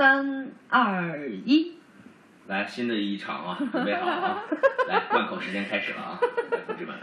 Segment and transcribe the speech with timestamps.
[0.00, 1.76] 三二一，
[2.46, 4.42] 来，新的一场啊， 准备好啊！
[4.88, 6.18] 来，贯口时间开始了啊，
[6.50, 6.96] 来，同志们，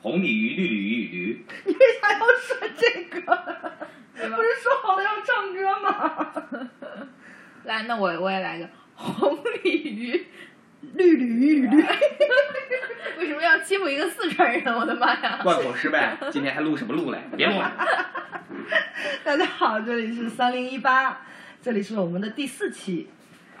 [0.00, 3.20] 红鲤鱼、绿鲤鱼与驴，你为啥要说这个？
[4.36, 7.08] 不是说好了要唱歌吗？
[7.66, 10.26] 来，那我我也来个红鲤鱼，
[10.94, 11.82] 绿鲤鱼与驴，
[13.18, 14.62] 为什么要欺负一个四川人？
[14.72, 15.40] 我的妈呀！
[15.42, 17.18] 贯口失败，今天还录什么录嘞？
[17.36, 17.72] 别录了。
[19.24, 21.20] 大家好，这里是三零一八，
[21.68, 23.06] 这里是我们的第四期。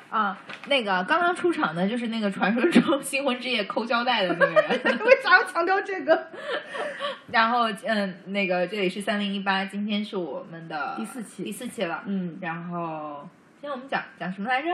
[0.08, 6.28] 啊，那个刚刚出场的就是那个传说中新婚之夜抠胶带的那个人， 为啥要强调这个？
[7.30, 12.02] 然后嗯，那个这里是三零一八，今天是我们的第四期第四期了。
[12.06, 13.28] 嗯，然后
[13.60, 14.68] 今天我们讲讲什么来着？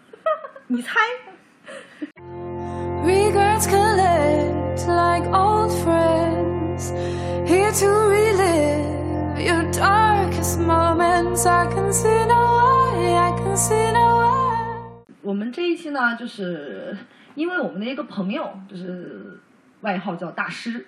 [0.68, 0.94] 你猜
[3.04, 6.90] ？Regrets collect like old friends,
[7.46, 8.99] here to relive
[9.40, 11.46] your darkest moments.
[11.46, 15.16] I can see no way, I can see no way.
[15.22, 16.96] 我们这一期呢，就是
[17.34, 19.40] 因为我们的一个朋友，就是
[19.80, 20.86] 外号叫大师，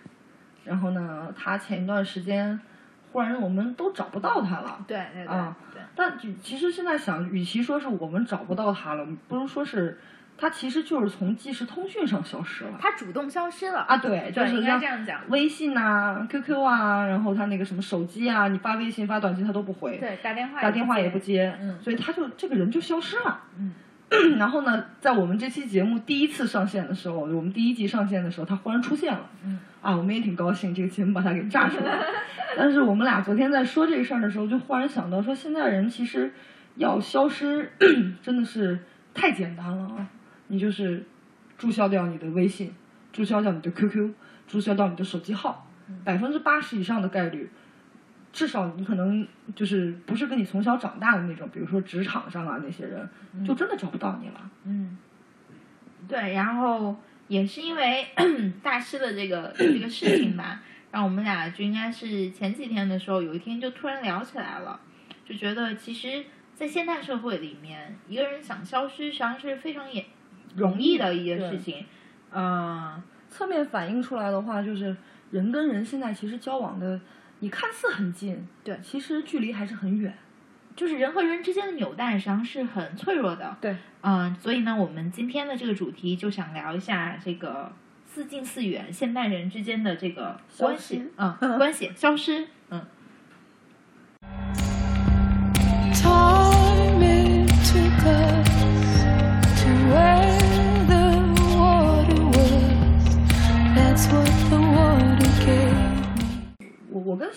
[0.64, 2.60] 然后呢，他前一段时间
[3.12, 4.78] 忽然我们都找不到他了。
[4.86, 9.98] 对对对啊对，但其实现在想，与其说是我们找不到他了，不如说是
[10.42, 12.72] 他其实就是从即时通讯上消失了。
[12.80, 15.20] 他主动消失了啊，对，就是，应该这样讲。
[15.28, 21.32] 微信呐、QQ 啊，然后他那个什么手机啊，你发微信、发短信他都不回，对，打电话打电话也不接。
[21.32, 23.40] 接，嗯所以他就这个人就消失了。
[23.56, 23.72] 嗯，
[24.36, 29.30] 然后呢，在我们这期节目第一次上线的时候，我们第一集上线的时候，他忽然出现了。
[29.44, 32.04] 嗯，啊，我们也挺高兴，这个节目把他给炸出来了。
[32.58, 36.34] 但是我们俩昨天在说这个事儿的时候，就忽然想到说，现在人其实
[36.74, 37.70] 要消失
[38.20, 38.80] 真的是
[39.14, 40.08] 太简单了啊！
[40.52, 41.02] 你就是
[41.56, 42.74] 注销掉你的微信，
[43.10, 44.12] 注销掉你的 QQ，
[44.46, 45.66] 注销掉你的手机号，
[46.04, 47.50] 百分之八十以上的概率。
[48.34, 53.08] 至少你可能就是不是跟你从小长大的那种，比如说职场上啊那些人，
[53.46, 54.50] 就真的找不到你了。
[54.64, 54.98] 嗯，
[56.06, 56.94] 对，然后
[57.28, 58.06] 也是因为
[58.62, 60.60] 大师的这个这个事情吧，
[60.90, 64.78] 让我们俩就应该是前几天的时候，有一天就突然聊起来了，
[65.24, 70.04] 就觉得其实，在现代社会里面，一个人想消失，实际上是非常也
[70.56, 71.84] 容易的一件事情。
[72.32, 74.96] 嗯，侧面反映出来的话，就是
[75.30, 77.00] 人跟人现在其实交往的，
[77.40, 80.14] 你看似很近，对其实距离还是很远。
[80.74, 83.54] 就是人和人之间的纽带实际上是很脆弱的。
[83.60, 87.70] 对，嗯，所以呢，我们今天的这个主题就想聊一下这个
[88.06, 92.46] 似近似远现代人之间的这个关系嗯，关系消失，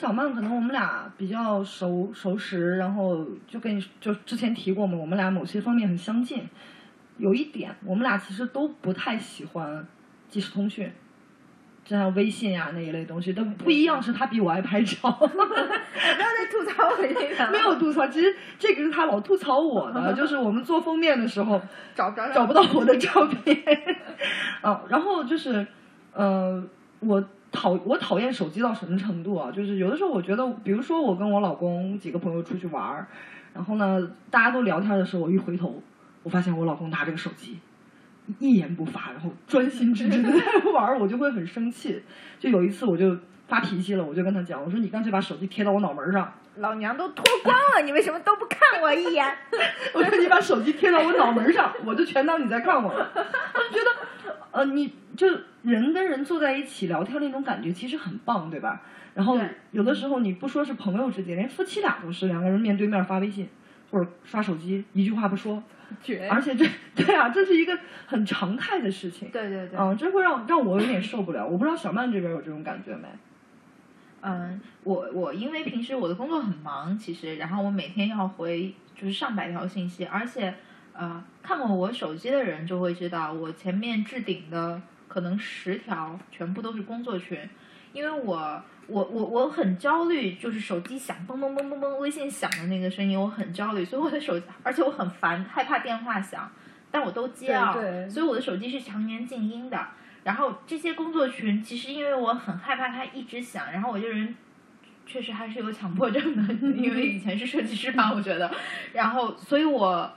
[0.05, 6.47] 小曼可能我们俩比较熟熟识，然后就跟你就之前提过嘛，我们俩某些方面很相近。
[7.17, 9.83] 有一点，我们俩其实都不太喜欢
[10.29, 10.91] 即时通讯，
[11.83, 13.33] 就像微信呀、那一类东西。
[13.33, 21.59] 但不一样是他比我爱拍照， 不要再吐槽我这个没有吐槽，其实这个是他老吐槽我的，就是我们做封面的时候，
[21.95, 23.57] 找不着找不到我的照片，
[24.61, 25.65] 啊， 然后就是，
[26.13, 26.63] 呃，
[26.99, 29.49] 我讨我讨厌手机到什么程度啊？
[29.51, 33.07] 就是有的时候我觉得，比如说我跟我老公几个朋友出去玩儿，
[33.53, 35.81] 然后呢，大家都聊天的时候，我一回头，
[36.21, 37.57] 我发现我老公拿着个手机，
[38.39, 42.03] 一言不发，然后专心致志的在玩儿，我就会很生气。
[42.39, 43.17] 就有一次我就
[43.47, 49.25] 发脾气了，我就跟他讲，我说你干脆把手机贴到我脑门上，老娘都脱光了，你为什么都不看我一眼？
[49.93, 53.11] 我说你把手机贴到我脑门上，我就全当你在看我了。
[53.15, 55.27] 我就觉得，呃，你就
[55.63, 58.81] 人跟人坐在一起聊天那种感觉其实很棒，对吧？
[59.13, 59.39] 然后
[59.71, 63.47] 有的时候你不说是朋友之间，连夫妻俩都是两个人面对面发微信
[63.91, 65.63] 或者刷手机，一句话不说，
[66.01, 69.29] 绝而且这对啊，这是一个很常态的事情。
[69.29, 71.45] 对对对，嗯，这会让让我有点受不了。
[71.45, 73.07] 我不知道小曼这边有这种感觉没？
[74.27, 80.51] 嗯，我我因为平时我的工作很忙，其实，然后我每天要回就是上百条信息，而且
[80.93, 87.37] 呃，看过我手机的人就会知道，我前面置顶的可能十条全部都是工作群，
[87.93, 96.51] 因为我我我我很焦虑，就是手机响嘣嘣嘣嘣嘣，微信响的那个声音，我很焦虑，所以我的手机，而且我很烦，害怕电话响，
[96.89, 97.73] 但我都接啊，
[98.09, 99.87] 所以我的手机是常年静音的。
[100.25, 104.35] 然后这些工作群，其实因为我很害怕它一直响，然后我这人
[105.05, 108.51] 确实还是有强迫症的， 因为以前是设计师吧，我觉得，
[108.91, 110.11] 然后所以我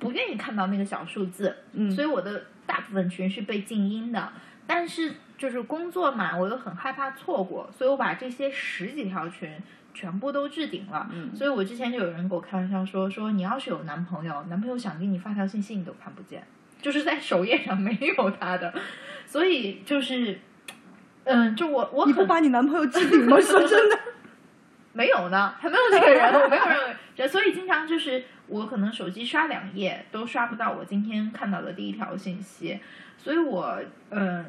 [0.00, 1.88] 不愿意看到那个小数字，嗯。
[1.88, 4.32] 所以我的大部分群是被静音的，
[4.66, 9.48] 但是就是工作嘛，我又很害怕错过，所以我把这些十几条群
[9.94, 11.08] 全部都置顶了。
[11.12, 11.30] 嗯。
[11.32, 16.44] 所以我之前就有人给我开玩笑说，说你要是有男朋友，男朋友想给你发条信息你都看不见，
[16.82, 18.74] 就是在首页上没有他的，
[19.26, 20.38] 所以就是，
[21.24, 23.38] 嗯，就我我很你不把你男朋友置顶吗？
[23.42, 23.98] 说真的，
[24.92, 32.78] 没有呢，还没有这个人，我没有认为，所以经常就是我可能手机刷两页都刷不到我今天看到的第一条信息，
[33.18, 33.78] 所以我
[34.10, 34.46] 嗯、呃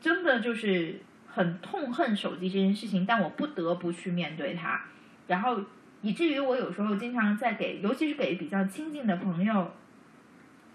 [0.00, 4.82] 真的就是很痛恨手机这件事情，但我不得不去面对它，
[5.26, 5.58] 然后
[6.02, 9.72] 以至于我有时候经常在给，尤其是给比较亲近的朋友。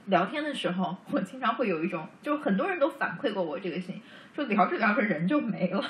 [0.10, 4.02] 聊天的时候，我经常会有一种，就很多人都反馈过我这个事情，
[4.36, 5.84] 说聊着聊着人就没了，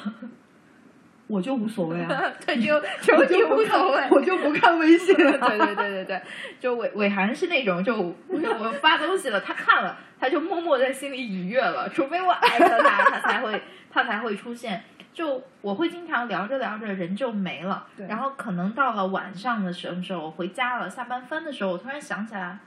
[1.27, 5.37] 我就无所谓啊， 对，就就你就无所谓，我就不看微信了。
[5.37, 6.21] 对对对对对，
[6.59, 7.95] 就伟伟涵是那种，就
[8.27, 13.61] 我发东西了，他看了，他就默默在心里愉悦了，除非我艾特他，他才会
[13.91, 14.83] 他才会出现。
[15.11, 22.57] 就我会经常聊着聊着人就没了，然后可能到了晚上的时候，回家了，下班分的时候，我突然想起来，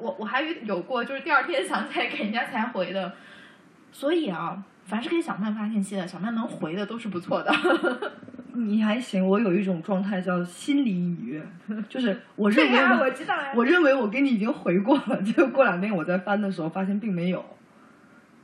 [0.00, 3.12] 我我还有有过，就是第二天想起来给人家才回的。
[3.90, 7.52] 所以啊，凡是给小曼发信息的，小曼能回的都是不错的。
[8.54, 11.42] 你还行，我有一种状态叫心理愉悦，
[11.88, 13.52] 就是我认为我我知道呀。
[13.54, 17.44] 我认为我给你已经回过了，结果过两天我在翻的时候发现并没有。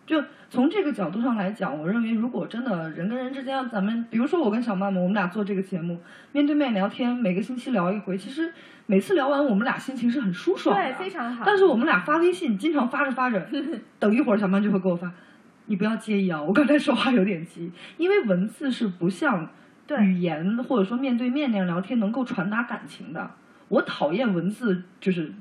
[0.07, 5.99] 就从这个角度上来讲，我认为如果真的人跟人之间，咱们比如说我跟小曼们，我们俩做这个节目，
[6.33, 8.53] 面对面聊天，每个星期聊一回，其实
[8.87, 11.45] 每次聊完我们俩心情是很舒爽的，对，非常好。
[11.47, 13.49] 但是我们俩发微信，经常发着发着，
[13.99, 15.11] 等一会儿小曼就会给我发，
[15.67, 19.49] 你不要介意啊，我刚才说话有点急，因为文字是不像
[20.01, 23.31] 语言或者说面对面那样聊天能够传达感情的。
[23.69, 25.35] 我讨厌文字，就是嗯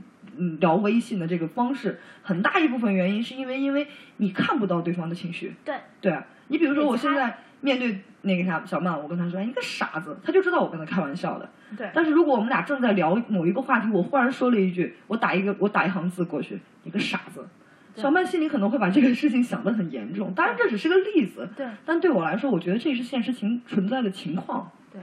[0.59, 3.87] 聊微信的这个方式，很大一部分原因是因为因为
[4.17, 5.55] 你看不到对方的情绪。
[5.63, 11.49] 对对啊，你比如说我现在面对那个啥小曼，我跟他说哎你个傻子，他就知道我跟他开玩笑的。
[11.77, 17.47] 对但是如果我们俩正在聊某一个话题，我忽然说了一句，我打一个我打一行字过去，你个傻子，
[17.95, 20.33] 小曼心里可能会把这个事情想得很严重。
[20.33, 24.71] 当然这只是个例子，对，但对我来说，我觉得这是现实情存在的情况。
[24.91, 25.01] 对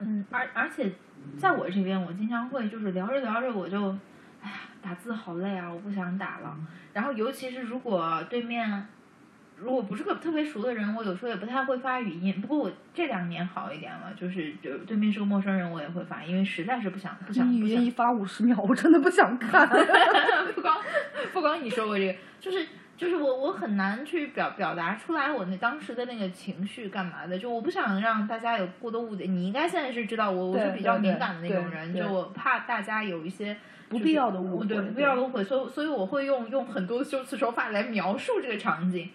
[0.00, 0.92] 嗯，而而且
[1.38, 3.96] 在我这边，我经常会就是聊着聊着我就，
[4.86, 6.56] 打字好累啊，我不想打了。
[6.92, 8.86] 然后尤其是如果对面
[9.58, 12.40] 如果不是个特别熟的人，我有时候也不太会发语音。
[12.40, 19.68] 不过我这两年好一点了，就是就对面是个陌生人，我也会发，因为实在是不想不想语音一发五十秒，我真的不想看。
[20.54, 20.76] 不光
[21.32, 22.64] 不光你说过这个，就是
[22.96, 29.24] 就是我我很难去表表达出来我那当时的那个情绪干嘛的，就我不想让大家有过多误解。
[29.24, 33.56] 你应该现在是知道我我是比较敏感的那种人，就我怕大家有一些。
[33.88, 39.10] 不必要的误会对不必要的误会，所以所以我会用用很多修辞手法来描述这个场景，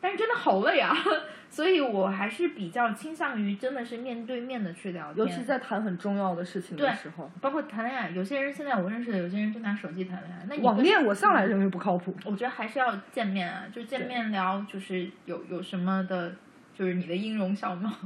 [0.00, 0.96] 但是真的好累啊，
[1.50, 12.14] 所以我还是比较倾向于真的是面对面的去聊天，尤其在谈很重要的事情的时候，包括谈恋爱，有些人现在我认识的有些人就拿手机谈恋爱，那网恋我向来认为不靠谱。
[12.24, 16.32] 我觉得还是要见面啊，就见面聊，就是有有什么的，
[16.74, 17.90] 就是你的音容笑貌。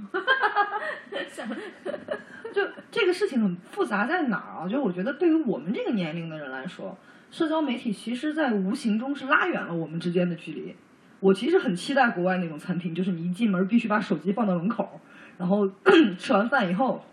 [2.59, 4.69] 像就这个事情很复杂在哪儿啊？
[4.69, 6.97] 就我觉得对于我们这个年龄的人来说，
[7.31, 10.75] 社交媒体其实在无形中是拉远了我们之间的距离。
[11.21, 15.01] 我其实很期待国外那种餐厅，就是你一进门必须把手机放到门口，
[15.37, 15.69] 然后
[16.19, 17.05] 吃完饭以后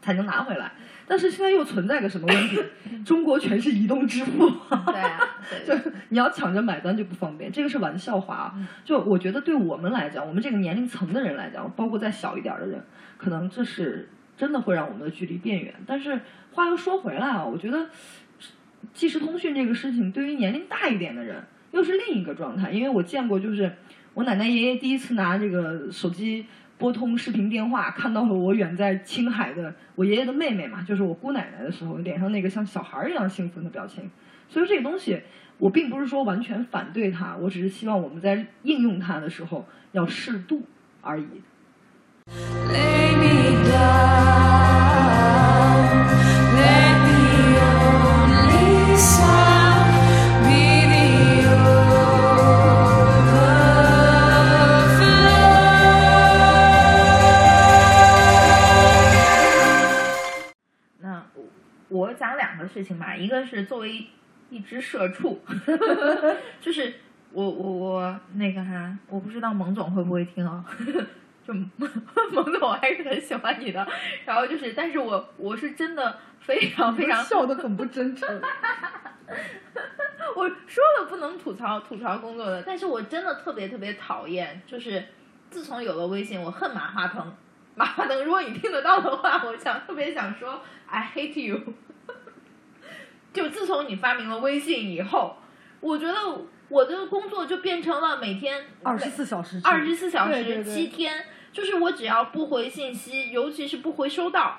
[0.00, 0.72] 才能拿回来。
[1.10, 2.62] 但是现在又存在个什么问题？
[3.04, 4.48] 中国全是移动支付。
[4.86, 5.18] 对啊，
[5.50, 8.68] 对就你要抢着买单就不方便，这个是玩笑话啊。
[8.84, 12.84] 就我觉得对我们来讲，我们这个年龄层的人来讲，包括再小一点儿的人，
[13.16, 14.08] 可能这是
[14.38, 15.74] 真的会让我们的距离变远。
[15.86, 16.18] 但是
[16.52, 17.90] 话又说回来啊，我觉得
[18.94, 23.70] 即时通讯这个事情对于年龄大一点的人又是另一个状态，因为我见过，就是
[24.14, 26.46] 我奶奶爷爷第一次拿这个手机。
[26.78, 34.08] 拨通视频电话，看到了我远在青海的我爷爷的妹妹嘛，就是我姑奶奶的时候，脸上那个像小孩一样兴奋的表情。
[34.48, 35.20] 所以说这个东西，
[35.58, 40.62] 我并不是说完全反对它，我只是希望我们在应用它的时候要适度
[41.00, 41.26] 而已。
[63.46, 64.06] 事情吧，一个是作为
[64.50, 65.40] 一只社畜，
[66.60, 66.94] 就是
[67.32, 70.64] 我我我那个哈，我不知道蒙总会不会听啊。
[71.46, 71.70] 就蒙
[72.44, 73.86] 总，我还是很喜欢你的。
[74.26, 78.28] 然后就是，但是我我是真的非常非常笑得很不真诚。
[80.36, 85.02] 我说了不能吐槽吐槽工作的，但是我真的特别特别讨厌，就是
[85.50, 87.34] 自从有了微信，我恨马化腾，
[87.74, 91.58] 马化腾，如果你听得到的话，我想特别想说，I hate you。
[93.38, 95.36] 就自从你发明了微信以后，
[95.78, 96.14] 我觉得
[96.68, 104.58] 我的工作就变成了每天二十四小时制，二十四小时七天，就是我只要不回信息，尤其是不回收到，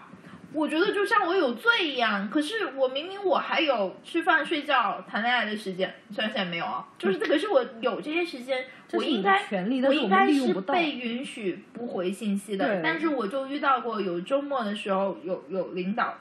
[0.54, 2.30] 我觉得就像我有罪一样。
[2.30, 12.80] 可是我明明我还有吃饭、睡觉、谈恋爱的时间，虽然现在没有啊，就是可是我有这些时间，我应该权利我应该是被允许不回信息的。
[12.82, 16.18] 但是我就遇到过有周末的时候，有有领导。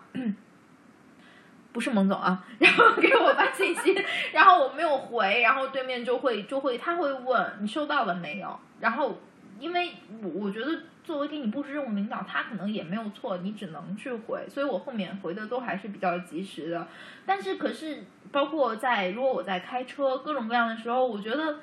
[1.73, 3.95] 不是蒙总啊， 然后给我发信息，
[4.33, 9.21] 然后我没有回，然后对面就会就会他会问你收到了没有，然后
[9.59, 10.71] 因为我我觉得
[11.05, 16.87] 作为给你布置任务领导，他可能也没有错，你只能去回，所以我后面回的都还是比较及时的。
[17.25, 21.57] 但是可是包括在如果我在开车各种各样的时候，我觉得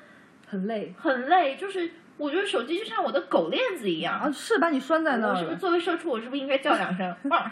[0.46, 4.18] 很累很累，就是我觉得手机就像我的狗链子一样。
[4.20, 5.32] 啊，是把你拴在那儿。
[5.32, 7.16] 我是不是作为社畜，我是不是应该叫两声？
[7.24, 7.50] 汪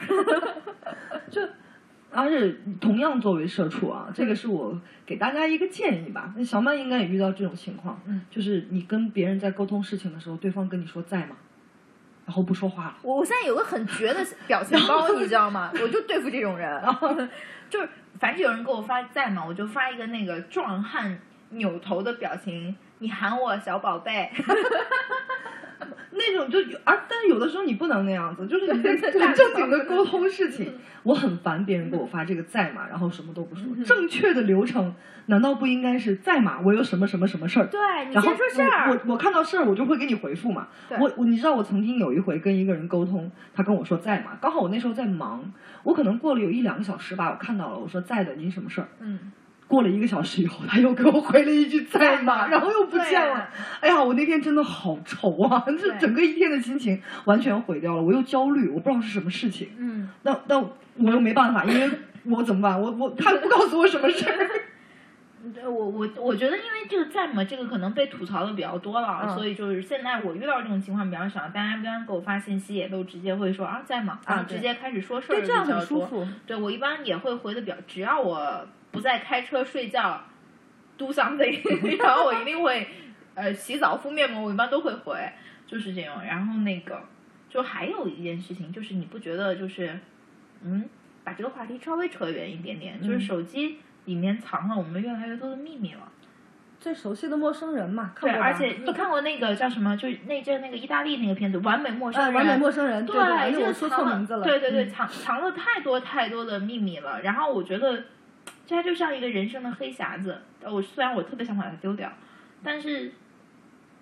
[1.31, 1.43] 就，
[2.15, 6.33] 而且同样作为社畜啊，这个是我给大家一个建议吧。
[6.37, 11.37] 那小曼应该也遇到这种情况，嗯，就是你跟别人在沟通事情的时候，对方跟你说在吗，
[12.25, 12.97] 然后不说话了。
[13.03, 15.71] 我我现在有个很绝的 表情包，你知道吗？
[15.75, 17.15] 我就对付这种人，然后
[17.69, 21.19] 就是凡是有人给我发在嘛，我就发一个那个壮汉
[21.51, 24.31] 扭头的表情，你喊我小宝贝，
[26.13, 30.73] 那种就有，而但是有的时候你不能那样子，就是你在正经的沟通事情，
[31.03, 33.65] 我很烦别人给我发这个在吗，然后什么都不说。
[33.85, 34.95] 正确的流程
[35.27, 36.61] 难道不应该是在吗？
[36.65, 37.67] 我有什么什么什么事儿？
[37.67, 40.69] 对你然后先说事儿，我我我看到事儿我就会给你回复嘛。
[41.01, 44.39] 我我你知道我曾经有一回跟一个人沟通，他跟我说在吗？
[44.41, 48.89] 刚好我那时候在忙，我可能过了有一两个小时吧，我看到了，我说在的，您什么事儿？
[49.01, 49.33] 嗯，
[49.67, 52.47] 过了一个小时以后，他又给我回了一句在吗？
[52.49, 53.49] 然后又不见了。
[53.81, 55.65] 哎呀，我那天真的好愁啊！
[55.79, 59.69] 这整个一天的心情完全毁掉了，我又焦虑，我不知道是什么事情。
[59.79, 61.91] 嗯，那那我又没办法，因为
[62.25, 62.81] 我怎么办？
[62.81, 64.49] 我我他不告诉我什么事儿。
[65.55, 74.19] 对我我我觉得，因为这个在嘛，这个可能被吐槽的比较多了，嗯所以就是现在我遇到这种情况比较少，大家一般给我发信息也都直接会说啊在吗？
[74.25, 75.67] 啊直接开始说事儿对，这样。
[75.67, 76.27] 很舒服。
[76.47, 80.23] 对我一般也会回的比较，只要我不再开车睡觉
[80.97, 81.61] ，do something，
[82.03, 82.89] 然后我一定会
[83.35, 85.19] 呃洗澡敷面膜，我一般都会回，
[85.67, 86.25] 就是这样。
[86.25, 87.03] 然后那个
[87.51, 89.99] 就还有一件事情，就是你不觉得就是
[90.63, 90.89] 嗯，
[91.25, 96.09] 把这个话题稍微扯远一点点，就是嗯手机里面藏了我们越来越多的秘密了。
[96.81, 99.97] 最熟悉的陌生人嘛，看对，而且你看过那个叫什么？
[99.97, 102.35] 就是那阵那个意大利那个片子《完美陌生啊，人》。
[102.37, 104.45] 完美陌生人，对对，对，因为我说错名字了。
[104.45, 107.23] 对对对，嗯藏藏了太多太多的秘密了。
[107.23, 108.05] 然后我觉得，
[108.67, 110.41] 这它就像一个人生的黑匣子。
[110.63, 112.11] 呃我虽然我特别想把它丢掉，
[112.63, 113.13] 但是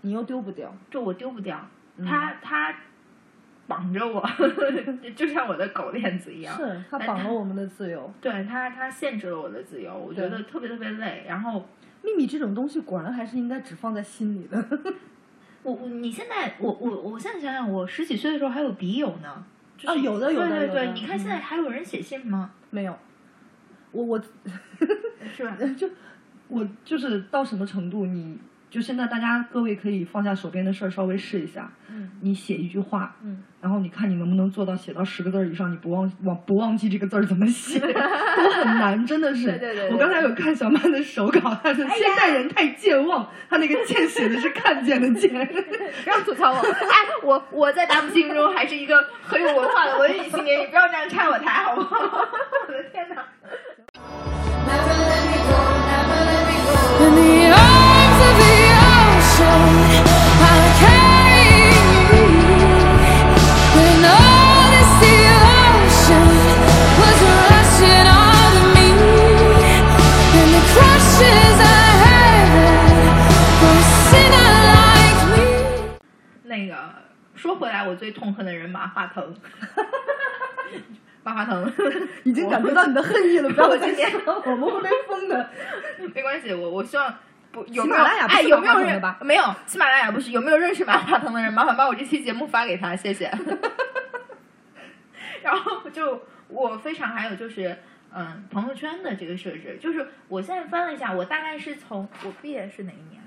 [0.03, 0.75] 你又丢不掉。
[0.91, 2.75] 就我丢不掉，嗯它它
[3.67, 4.25] 绑着我，
[5.17, 6.57] 就像我的狗链子一样。
[6.57, 8.13] 是它绑了我们的自由。
[8.21, 11.25] 对它，它限制了我的自由，我觉得特别特别累。
[11.27, 11.69] 然后
[12.03, 14.65] 秘密这种东西，果然还是应该只放在心里的。
[15.65, 19.45] 我我你现在我我我现在想想，我十几岁的时候还有笔友呢。
[19.79, 22.51] 就是、啊有的有的对对对，有的你看现在还有人写信吗？
[22.71, 22.97] 没有，
[23.93, 24.21] 我我
[25.35, 25.57] 是吧？
[25.77, 25.89] 就
[26.49, 28.39] 我就是到什么程度，你
[28.71, 31.71] 就现在大家各位可以放下手边的事儿，稍微试一下。
[31.95, 39.47] 嗯你写一句话，嗯，然后你看你能不能做到写到十个字儿以上，你不忘忘不忘记这个字儿怎么写， 都很难，真的是。
[39.47, 45.31] 对对对对我刚才有看小曼的手稿，她说现代人太健忘，她那个“健”写的是看见的“健”。
[46.05, 51.97] 不要吐槽我，哎，我我在大部心中还是一个很有文化的文艺青年，你不要这样拆我台好不好？
[52.69, 53.17] 我的天哪！
[77.43, 79.35] 说回来，我最痛恨的人马化腾，
[81.25, 81.73] 马化腾
[82.23, 85.51] 已经感觉到你的恨意了，不要再我今天，我们会被封的。
[86.15, 87.13] 没关系，我我希望
[87.51, 91.53] 不有喜没有哎马拉雅不是有没有人没有喜马拉雅不是有没有认识马化腾的人？
[91.53, 93.29] 麻烦把我这期节目发给他，谢谢。
[95.43, 97.77] 然后就我非常还有就是
[98.15, 103.21] 嗯朋友圈的这个设置，就是我现在翻了一下，我大概是从我毕业是哪一年？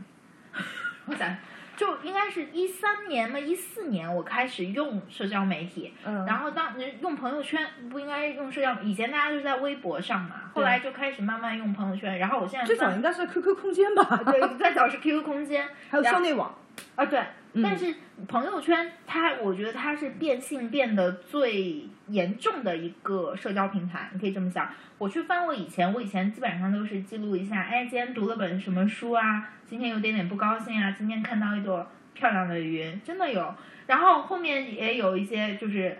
[1.07, 1.35] 我想
[1.75, 16.53] 就应该是一三年嘛，一四年我开始用社交媒体，嗯，然后当用朋友圈不应该用社交，以前大家都是在微博上嘛，后来就开始慢慢用朋友圈，然后我现在最早应该是 QQ 空间吧， 对，最早是 QQ 空间，还有校内网。
[16.95, 17.19] 啊，对，
[17.53, 17.93] 嗯但是
[18.27, 24.69] 朋友圈它，我觉得它是变性变得最严重的一个社交平台，你可以这么想。
[24.97, 33.53] 我去翻我以前，我以前基本上都是记录一下，哎，今天读了本什么书啊，今天有点点不高兴啊，今天看到一朵漂亮的云，真的有。
[33.87, 35.97] 然后后面也有一些就是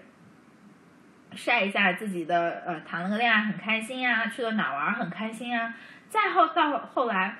[1.34, 5.74] 晒一下自己的呃谈了个恋爱很开心啊，去了哪玩很开心啊。
[6.08, 7.36] 再后到后来，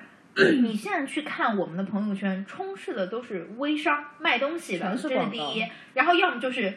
[0.62, 5.64] 你现在去看我们的朋友圈，充斥的都是微商卖东西的，是这是第一。
[5.94, 6.74] 然后要么就是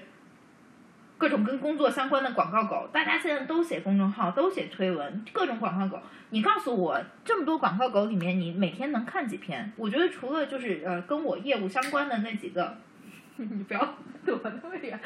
[1.17, 6.01] 各种跟工作相关的广告狗，大家现在都写公众号，都写推文，各种广告狗。
[6.29, 9.73] 你告诉我，这么多广告狗里面，你每天能看几篇？
[9.75, 12.77] 我觉得除了就是呃跟我业务相关的那几个，
[13.35, 14.97] 你不要躲那么远。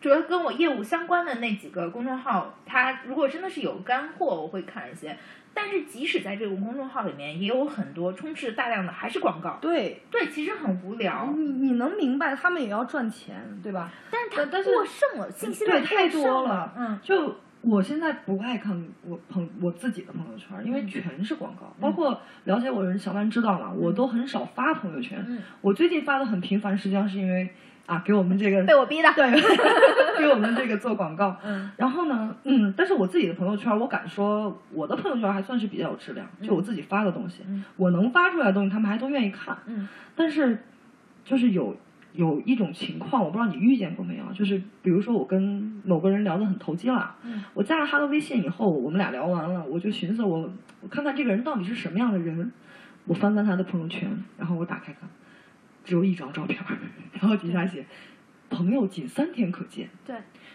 [0.00, 5.16] 主要跟我业务相关的那几个公众号，它如果真的是有干货，我会看一些。
[5.54, 9.58] 但是即使在这个公众号里面，也有很多充斥大量的还是广告。
[9.60, 13.90] 对，对，其实很无聊，你你能明白，他们也要赚钱，对吧？
[14.10, 21.74] 但是它但但是过剩了，信息对量太多了嗯，就我现在不爱看我朋我自己的朋友圈，因为嗯全是广告。
[21.80, 25.24] 包括了解我的人，小曼知道了，我都很少发朋友圈。
[25.26, 27.50] 嗯我最近发的很频繁，实际上是因为
[27.88, 29.10] 啊，给我们这个被我逼的。
[29.16, 29.30] 对，
[30.20, 31.34] 给我们这个做广告。
[31.42, 39.56] 嗯然后呢，嗯，但是我自己的朋友圈，我敢说我的朋友圈还算是比较有质量，就我自己发的东西，嗯我能发出来的东西，他们还都愿意看。
[39.66, 40.62] 嗯但是
[41.24, 41.74] 就是有
[42.12, 50.50] 有一种情况，我不知道你遇见过没有，就是比如说我跟某个人聊得很投机了，嗯我加了他的微信以后，我们俩聊完了，我就寻思我
[50.82, 52.52] 我看看这个人到底是什么样的人，
[53.06, 55.08] 我翻翻他的朋友圈，然后我打开看，
[55.88, 56.60] 只有一张照片，
[57.18, 57.84] 然后底下写
[58.50, 59.88] 朋友仅三天可见。
[60.06, 60.14] 对，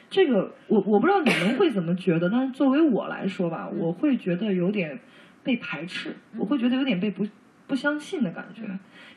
[0.09, 3.79] 这个我我不知道你们会怎么觉得，但是作为我来说吧，嗯。
[3.79, 4.99] 我会觉得有点
[5.43, 7.25] 被排斥，我会觉得有点被不
[7.65, 8.61] 不相信的感觉，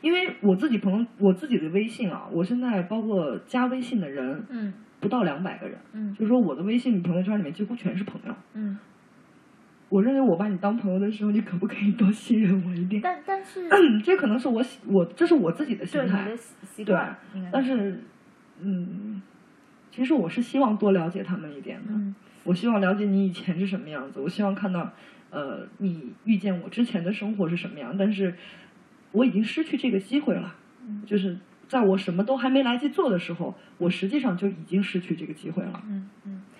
[0.01, 4.73] 因为我自己朋友我自己的微信啊，我现在包括加微信的人嗯。
[4.99, 6.11] 不到两百个人，嗯。
[6.15, 8.33] 就是说我的微信朋友圈里面几乎全是朋友。
[8.55, 8.75] 嗯，
[9.89, 13.01] 我认为我把你当朋友的时候，你可不可以多信任我一点？
[13.01, 13.67] 但但是
[14.03, 16.25] 这可能是我喜我这是我自己的心态
[16.83, 16.95] 对
[17.51, 18.03] 但是
[18.59, 19.21] 嗯，
[19.91, 21.91] 其实我是希望多了解他们一点的。
[21.91, 24.89] 嗯我希望了解你以前是什么样子，我希望看到，
[25.31, 27.93] 呃，你遇见我之前的生活是什么样。
[27.97, 28.33] 但是，
[29.11, 30.55] 我已经失去这个机会了，
[30.87, 35.83] 嗯就是在我什么都还没来及做的时候，我实际上就已经失去这个机会了。
[35.89, 36.56] 嗯嗯，但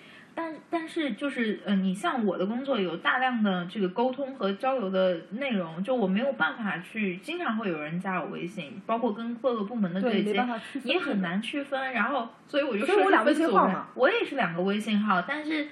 [0.70, 10.44] 但是就是呃，你像我的工作有大量的这个沟通和交流的内容，就我没有办法去，经常会有人加我微信，包括跟各个部门的对，接
[10.82, 11.92] 你很难区分。
[11.92, 15.68] 然后，所以我就设置分组人微信号嘛我也是两个微信号，但是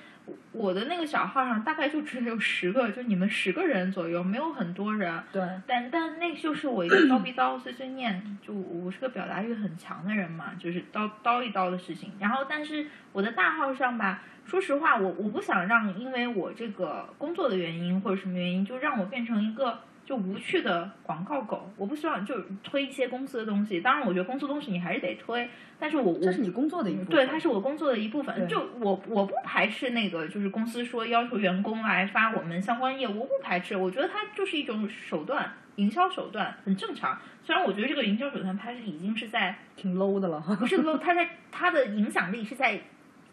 [0.52, 5.22] 我的那个小号上大概就只有十个，就你们十个人左右，没有很多人。
[5.32, 12.12] 对，但但那就是我一个叨逼叨碎碎念，就我是个表达欲很强的人嘛，就是叨叨一叨的事情。
[12.18, 21.70] 然后，但是我的大号上吧，说实话，我我不想让因为我这个工作的原因或者什么原因，就让我变成一个就无趣的广告狗。
[21.76, 25.46] 我不希望就推一些公司的东西，当然我觉得公司东西你还是得推，
[25.78, 27.10] 但是我我这是你工作的一部分。
[27.10, 28.48] 对，它是我工作的一部分。
[28.48, 33.76] 就我我不排斥那个，就是公司说要求员工来发我们相关业务，我不排斥。
[33.76, 37.18] 我觉得它就是一种手段，营销手段，很正常。
[37.42, 42.80] 虽然我觉得这个营销手段它是已经是在挺 low 的了哈，不是 low，它在它的影响力是在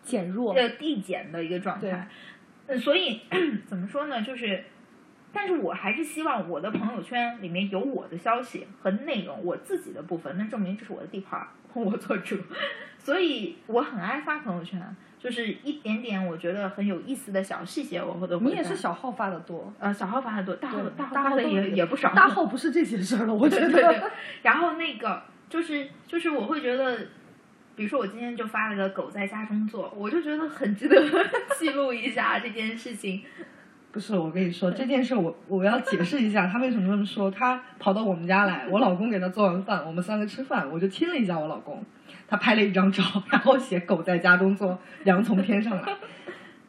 [0.01, 0.53] 减弱。
[0.53, 2.07] 呃递减的一个状态。
[2.67, 3.21] 嗯，所以
[3.67, 4.21] 怎么说呢？
[4.21, 4.63] 就是，
[5.33, 12.37] 但是我还是希望我的朋友圈里面有我的消息和内容，我自己的部分，那证明这是我的地盘儿， 我做主。
[12.99, 14.81] 所以我很爱发朋友圈，
[15.19, 23.69] 就是一点点我觉得很有意思的小细节，我都会你也是小号发的多，呃小号发的多，大号大号发的也也不少，大号不是这些事儿了，我觉得。
[23.71, 24.03] 对对对，
[24.43, 26.97] 然后那个就是就是我会觉得，
[27.75, 30.95] 比如说我今天就发了个狗在家中坐，我就觉得很值得
[31.59, 33.23] 记录一下这件事情。
[33.93, 37.29] 不是，我跟你说这件事我，我要解释一下他为什么这么说。
[37.29, 41.85] 他跑到我们家来，我老公给他做完饭，我们三个吃饭，我就亲了一下我老公。
[42.27, 45.83] 他拍了一张照，然后写“狗在家中坐，羊从天上来”。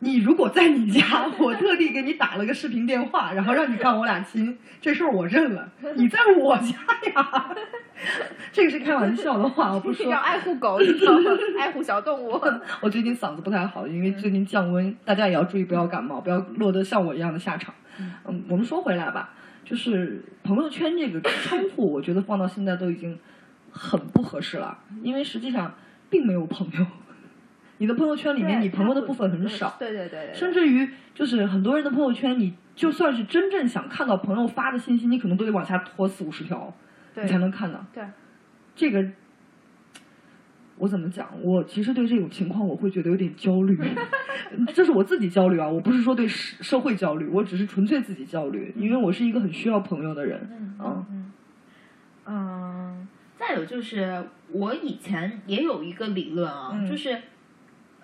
[0.05, 5.67] 你如果在你家，我特地给你打了个视频电话，然后让你看我俩亲，这事儿我认了。
[5.97, 6.77] 你在我家
[7.15, 7.55] 呀？
[8.53, 10.11] 这个是开玩笑的话，我不说。
[10.11, 11.31] 要爱护狗，你知道吗？
[11.59, 12.39] 爱护小动物。
[12.83, 17.75] 我最近嗓子不太好，因为最近降温，大家也要注意不要感冒，不要落得像我一样的下场。
[17.99, 19.31] 嗯，我们说回来吧，
[19.65, 23.19] 就是朋友圈这个称呼，我觉得放到现在都已经
[23.71, 25.73] 很不合适了，因为实际上
[26.11, 26.87] 并没有朋友，
[27.79, 36.73] 你的朋友圈里面你朋友的部分很少，对对对对，甚至于就是很多人的朋友圈，你就算是真正想看到朋友发的信息，你可能都得往下拖四五十条，
[37.17, 37.85] 你才能看到。
[37.93, 38.05] 对，
[38.77, 39.05] 这个
[40.79, 41.29] 我怎么讲？
[41.43, 43.77] 我其实对这种情况我会觉得有点焦虑，
[44.73, 50.49] 这是我自己焦虑啊，我不是说对社社会焦虑，我只是纯粹自己焦虑，因为我是一个很需要朋友的人。
[50.51, 51.33] 嗯嗯嗯
[52.27, 57.19] 嗯，再有就是我以前也有一个理论啊，嗯就是。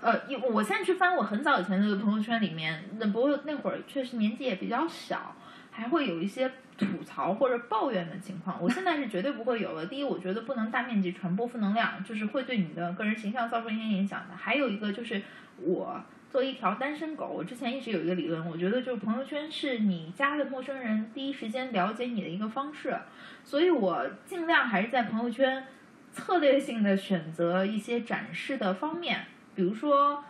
[0.00, 5.34] 呃，因我现在去翻我很早以前的朋友圈里面，那不过那会儿确实年纪也比较小，
[5.70, 8.56] 还会有一些吐槽或者抱怨的情况。
[8.62, 9.84] 我现在是绝对不会有了。
[9.84, 14.34] 第一，我觉得不能大面积传播负能量，就是会对你的个人形象造成一些影响的。
[14.34, 15.20] 还有一个就是
[15.58, 22.96] 我作为一条单身狗，我之前一直有一个理论，我觉得就是朋友圈是你加的陌生人第一时间了解你的一个方式，
[23.44, 25.66] 所以我尽量还是在朋友圈
[26.10, 29.26] 策略性的选择一些展示的方面，
[29.60, 30.24] 比如说。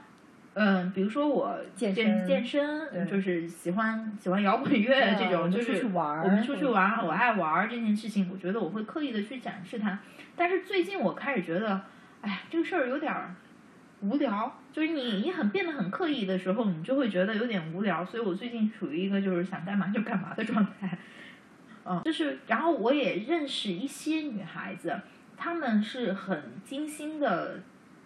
[0.52, 10.00] 嗯，比如说我健健身健身，就是喜欢喜欢摇滚乐这种，就是出去玩我们出去玩我爱玩这件事情，我觉得我会刻意的去展示它。
[10.34, 11.80] 但是最近我开始觉得，
[12.20, 13.32] 哎呀，这个事儿有点儿
[14.00, 18.04] 无聊，就是你你很变得很刻意的时候，你就会觉得有点无聊。
[18.04, 20.98] 所以我最近处于一个就是想干嘛就干嘛的状态。
[21.84, 25.00] 嗯，就是，然后我也认识一些女孩子，
[25.36, 27.60] 她们是很精心的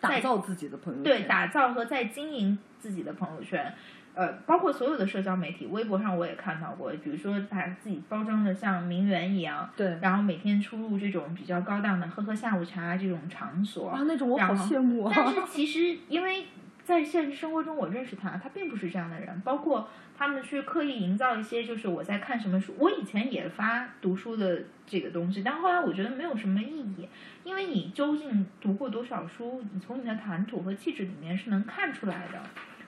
[0.08, 3.72] 打造自己的朋友圈，对，打造和在经营自己的朋友圈，
[4.14, 15.12] 呃，包括所有的社交媒体，微博上我也看到过，比如说把自己包装的像名媛一样，对然后每天出入这种比较高档的喝喝下午茶这种场所，啊，那种我好羡慕啊。
[15.14, 16.46] 但是其实，因为
[16.84, 19.40] 在现实生活中，我认识他，他并不是这样的人。
[19.40, 22.74] 包括他们去刻意营造一些，就是我在看什么书。
[22.78, 27.08] 我以前也发读书的这个东西，但后来我觉得没有什么意义，
[27.42, 32.40] 因为你究竟读过多少书，你从你的谈吐和气质里面是能看出来的。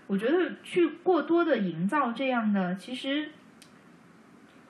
[0.06, 3.30] 我觉得去过多的营造这样的，其实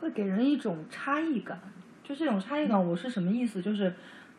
[0.00, 1.60] 会给人一种差异感。
[2.02, 3.60] 就这种差异感，我是什么意思？
[3.60, 3.92] 就是，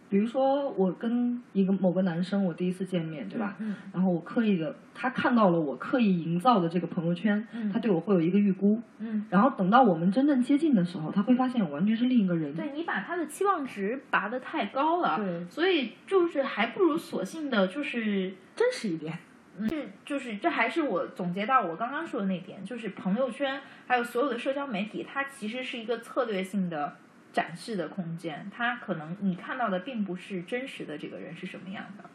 [0.09, 3.55] 比如说我跟一个某个男生，我第一次见面，对吧？
[3.59, 8.81] 嗯然后我刻意的，他看到了我刻意营造的这个朋友圈，嗯他对我会有一个预估。
[8.99, 12.53] 嗯，然后等到我们真正接近的时候，他会发现我完全是另一个人。
[12.55, 19.17] 对你把他的期望值拔得太高了，对所以就是还不如索性的就是真实一点。
[19.59, 19.67] 嗯
[20.05, 26.95] 就是这还是我总结到我刚刚说的那点，就是朋友圈还有所有的社交媒体，它其实是一个策略性的
[27.37, 32.09] 展示的空间，他可能你看到的并不是真实的这个人是什么样的。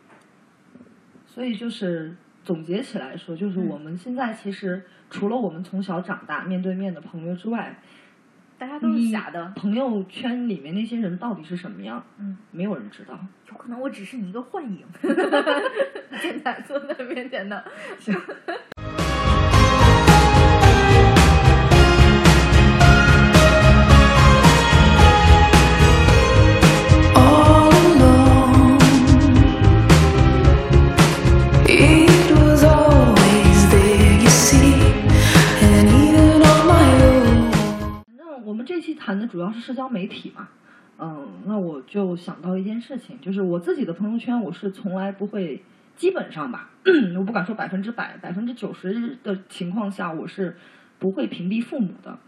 [1.25, 7.79] 所以就是总结起来说，就是嗯我们现在其实除了我们从小长大面对面的朋友之外，
[8.59, 13.17] 大家都是假的，朋友圈里面那些人到底是什么样，嗯，没有人知道。
[13.49, 14.85] 有可能我只是你一个幻影。
[16.21, 17.65] 现在坐在面前的，
[39.13, 40.49] 谈的主要是社交媒体嘛，
[40.99, 45.63] 嗯，那我就想到一件事情，就是我自己的朋友圈，我是从来不会，
[45.97, 46.71] 基本上吧，
[47.19, 50.57] 我不敢说百分之百，百分之九十的情况下，我是
[50.99, 52.19] 不会屏蔽父母的。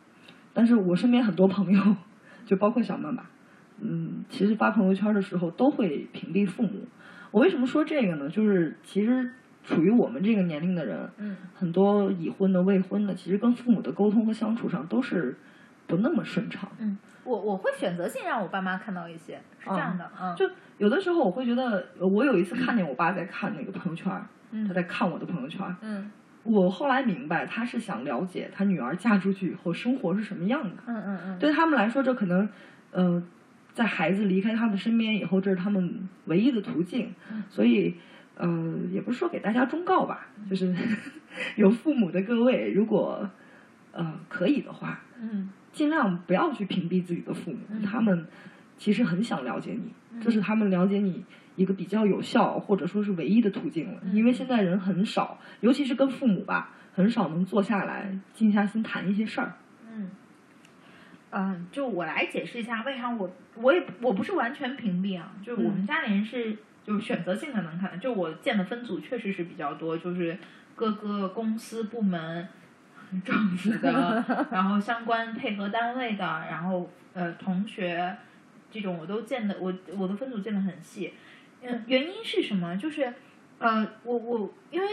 [0.52, 1.96] 但是我身边很多朋友，
[2.44, 3.30] 就包括小曼吧，
[3.80, 6.86] 嗯，其实发朋友圈的时候都会屏蔽父母。
[7.30, 8.28] 我为什么说这个呢？
[8.28, 9.30] 就是其实
[9.64, 15.38] 处于我们这个年龄的人，嗯很多已婚的、未婚的，其实跟父母的沟通和相处上都是
[15.86, 16.70] 不那么顺畅。
[16.78, 24.12] 嗯，我我会选择性让我爸妈看到一些，是这样的，嗯，就有的时候我会觉得，呃我有一次看见我爸在看那个朋友圈，
[24.50, 24.66] 嗯。
[24.66, 26.10] 他在看我的朋友圈，嗯。
[26.42, 30.76] 我后来明白他是想了解他女儿嫁出去以后生活是什么样的。
[30.86, 32.46] 嗯嗯嗯，对他们来说，这可能，
[32.90, 33.22] 呃，
[33.72, 37.14] 在孩子离开他们身边以后，这是他们唯一的途径。
[37.48, 37.96] 所以，
[38.36, 38.48] 呃，
[38.90, 40.74] 也不是说给大家忠告吧，就是
[41.56, 43.26] 有父母的各位，如果
[43.92, 48.26] 呃可以的话，嗯尽量不要去屏蔽自己的父母，嗯他们
[48.78, 51.24] 其实很想了解你，这是他们了解你
[51.56, 54.00] 一个比较有效或者说是唯一的途径了。
[54.04, 59.54] 嗯因为现在人很少，尤其是跟父母吧，很少能坐下来静下心谈一些事儿。
[59.90, 60.10] 嗯，
[61.30, 70.38] 嗯，就我来解释一下，为啥我我也我不是完全屏蔽啊，就我们家里人是就是选择性的能看，就我建的分组确实是比较多，就是
[70.76, 72.48] 各个公司部门。
[73.22, 78.16] 政府 的， 然后相关配合单位的，然后呃同学，
[78.70, 81.12] 这种我都建的，我我的分组建的很细。
[81.62, 82.77] 嗯，原因是什么？
[82.77, 83.12] 就是
[83.59, 84.88] 呃，我我因为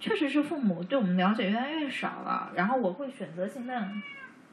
[0.00, 3.88] 确实是父母对我们了解越来越少了，然后我会选择性的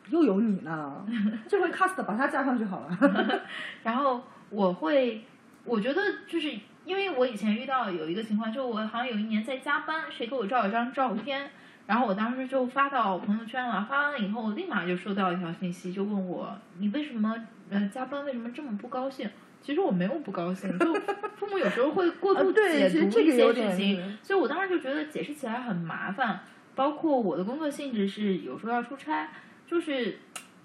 [0.10, 1.06] 又有你呢，
[1.48, 3.42] 这回 cast 把他加上去好了。
[3.84, 5.24] 然后我会
[5.64, 6.52] 我觉得就是
[6.84, 11.52] 因为我以前遇到有一个情况，就我好像有一年在加班，谁给我照一张照片，
[11.92, 17.36] 然后我当时就发到朋友圈了，发完了以后，我立马就收到一条信息，就问我你为什么
[17.70, 19.30] 呃加班为什么这么不高兴？
[19.62, 20.94] 其实我没有不高兴，就
[21.36, 26.40] 父母有时候会过度解读一些事情，所以我当时就觉得解释起来很麻烦。
[26.76, 29.28] 包括我的工作性质是有时候要出差，
[29.68, 30.18] 就是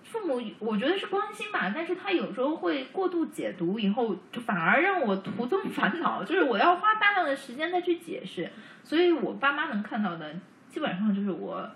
[0.04, 8.48] 父母我觉得是关心吧，但是他有时候会过度解读，以后就反而让我徒增 烦恼，就是我要花大量的时间再去解释，
[8.84, 10.32] 所以我爸妈能看到的
[10.76, 11.66] 基本上就是我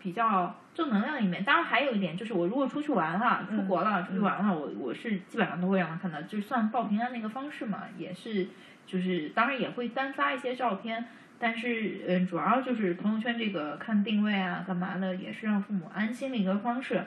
[0.00, 1.42] 比较正能量一面。
[1.42, 8.46] 当然还有一点就是，我如果出去玩了、出国了、出去玩了，我我是基本上都会让他看到，就算报平安的一个方式嘛，也是
[8.86, 11.04] 就是当然也会单发一些照片。
[11.40, 17.04] 但是，嗯，主要就是朋友圈这个看定位啊，干嘛的，也是让父母安心的一个方式。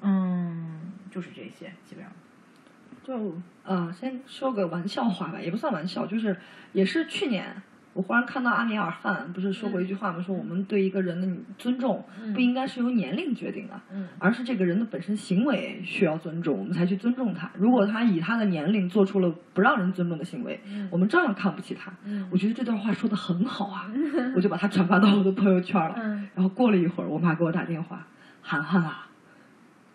[0.00, 2.12] 嗯，就是这些，基本上。
[3.02, 6.36] 就呃，先说个玩笑话吧，也不算玩笑，就是
[6.72, 7.60] 也是去年，
[7.94, 10.20] 我忽然看到阿米尔汗不是说过一句话吗？
[10.20, 11.26] 说我们对一个人的
[11.56, 12.04] 尊重
[12.34, 17.50] 不应该是由年龄决定的，嗯而是这个人的本身行为需要尊重，我们才去尊重他。
[17.56, 21.92] 如果他以他的年龄做出了不让人尊重的行为，嗯我们照样看不起他。
[22.04, 23.88] 嗯我觉得这段话说的很好啊，
[24.34, 25.94] 我就把它转发到我的朋友圈了。
[25.98, 28.04] 嗯然后过了一会儿，我妈给我打电话，
[28.42, 29.06] 涵涵啊，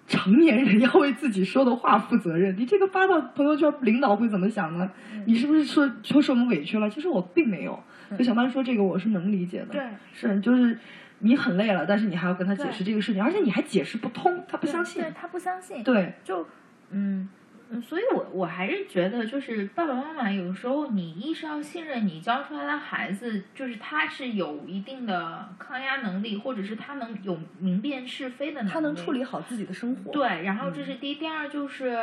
[0.10, 2.58] 成年人要为自己说的话负责任。
[2.58, 4.92] 你这个发到朋友圈，领导会怎么想呢？
[5.14, 6.90] 嗯你是不是说说受我们委屈了？
[6.90, 7.82] 其实我并没有。
[8.18, 9.68] 就小曼说这个，我是能理解的。
[9.68, 10.78] 对，是就是
[11.20, 15.12] 你很累了，但是你还要跟他解释这个事情，而且你还解释不通，他不相信对。
[15.12, 15.84] 他不相信。
[15.84, 16.48] 对，就
[16.90, 17.30] 嗯
[17.72, 30.12] 嗯，所以我我还是觉得，就是爸爸妈妈有时候你一是要信任你教出来的孩子，就是他是有一定的抗压能力，或者是他能有明辨是非的能力，他能处理好自己的生活。
[30.12, 31.96] 对，然后这是第一，第二就是，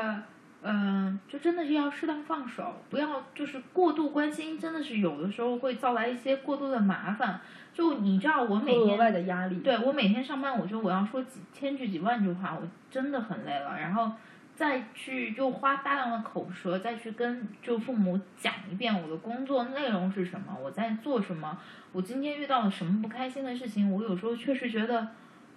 [0.62, 7.40] 嗯、就真的是要适当放手，不要就是过度关心，真的是有的时候会造来一些过度的麻烦。
[7.74, 9.56] 就你知道，我每天额外的压力。
[9.56, 13.78] 对我每天上班，我就我要说几千句、几万句话，我真的很累了。
[13.78, 14.12] 然后
[14.56, 21.60] 再去又花大量的口舌，再去跟就父母讲一遍我的工作内容是什么，我在做什么，
[21.92, 25.00] 我今天遇到了什么不开心的事情，我有时候确实觉得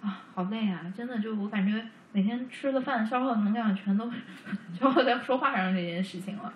[0.02, 0.92] 啊，好累啊！
[0.94, 1.82] 真的就我感觉
[2.12, 4.10] 每天吃的饭消耗能量全都
[4.78, 6.52] 消耗在说话上这件事情了。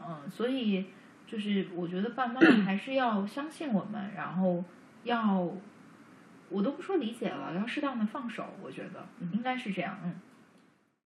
[0.00, 0.86] 嗯，所以
[1.26, 4.64] 就是我觉得爸妈还是要相信我们，然后
[5.02, 5.44] 要
[6.48, 9.98] 我都不说理解了，要适当的放手，我觉得应该是这样。
[10.04, 10.14] 嗯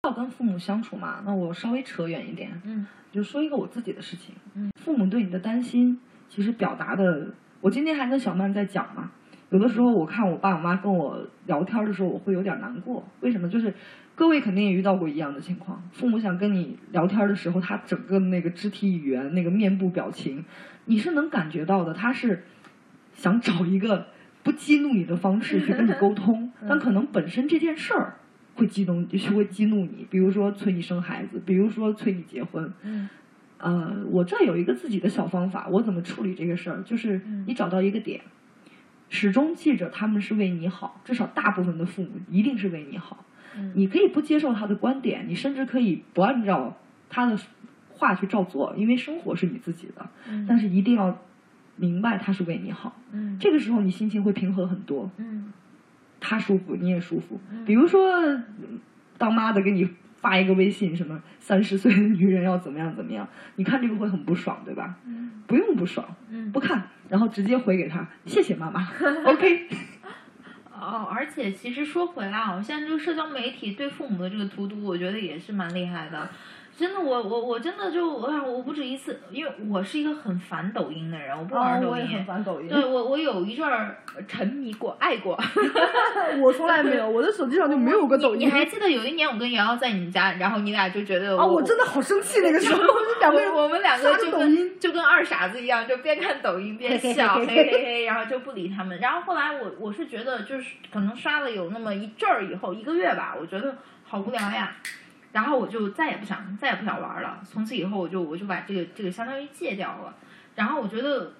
[0.05, 4.35] 要跟父母相处嘛，那我稍微扯远一点，嗯就说一个我自己的事情。
[4.55, 9.11] 嗯，父母对你的担心，其实表达的，我今天还跟小曼在讲嘛。
[9.51, 13.07] 有的时候我看我爸我妈跟我聊天的时候，我会有点难过。
[13.21, 13.47] 为什么？
[13.47, 13.73] 就是
[14.15, 20.43] 各位肯定也遇到过一样的情况，父母想跟你聊天的时候，他整个那个肢体语言、那个面部表情，
[20.85, 22.43] 你是能感觉到的，他是
[23.13, 24.07] 想找一个
[24.43, 28.15] 不激怒你的方式去跟你沟通，但可能本身这件事儿
[28.55, 30.07] 会激动，就是会激怒你。
[30.09, 32.73] 比如说催你生孩子，比如说催你结婚。
[32.81, 33.07] 嗯
[33.57, 36.83] 呃，我这有一个自己的小方法，我怎么处理这个事儿？
[36.83, 38.21] 就是你找到一个点，
[39.09, 43.25] 始终记着他们是为你好，至少大部分的父母一定是为你好。
[43.57, 46.77] 嗯你可以不接受他的观点，你甚至可以不按照
[47.09, 47.39] 他的
[47.89, 50.09] 话去照做，因为生活是你自己的。
[50.29, 51.17] 嗯但是一定要
[51.77, 55.53] 明白他是为你好，嗯这个时候你心情会平和很多，嗯
[56.27, 57.39] 他舒服你也舒服。
[57.65, 58.79] 比如说，嗯
[59.17, 64.95] 当妈的给你发一个微信，什么三十岁的女人要怎么样怎么样，你看这个会很不爽，对吧？
[65.05, 68.81] 嗯不用不爽，嗯不看，然后直接回给他，谢谢妈妈，
[69.25, 69.67] OK。
[70.73, 76.29] 哦，而且其实说回来啊，现在这个社交媒体对父母的这个荼毒，我觉得也是蛮厉害的。
[76.77, 81.87] 真的，我我我真的就啊，我不止一次，因为我是一个很烦抖音的人，我不玩抖音。
[81.87, 82.67] 哦我也很烦抖音。
[82.67, 85.39] 对我，我有一阵儿沉迷过、爱过。
[86.41, 88.41] 我从来没有，我的手机上就没有个抖音。
[88.41, 92.83] 你还记得有一年我跟瑶瑶在你们家，然后你俩就觉得啊，我真的好生气那个时候，
[93.21, 98.99] 两个人我我们两个就跟就跟二傻子一样，就边看抖音边笑，嘿嘿嘿，然后就不理他们。
[98.99, 104.75] 然后后来我我是觉得，就是可能刷了有那么一阵儿以后，一个月吧，我觉得好无聊呀。
[105.35, 107.41] 然后我就再也不想再也不想玩了。
[107.43, 110.15] 从此以后，我就我就把这个这个相当于戒掉了。
[110.55, 111.33] 然后我觉得，